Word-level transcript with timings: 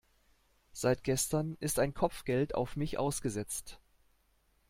Seit 0.73 1.03
gestern 1.03 1.57
ist 1.59 1.77
ein 1.77 1.93
Kopfgeld 1.93 2.55
auf 2.55 2.75
mich 2.75 2.97
ausgesetzt. 2.97 3.77